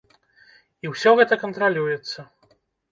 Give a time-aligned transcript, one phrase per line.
[0.87, 2.19] І ўсё гэта кантралюецца.